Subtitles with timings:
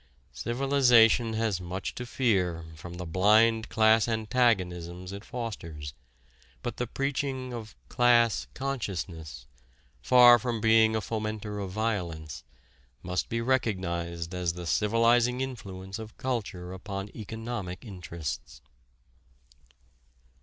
[0.33, 5.93] Civilization has much to fear from the blind class antagonisms it fosters;
[6.63, 9.45] but the preaching of "class consciousness,"
[10.01, 12.43] far from being a fomenter of violence,
[13.03, 18.63] must be recognized as the civilizing influence of culture upon economic interests.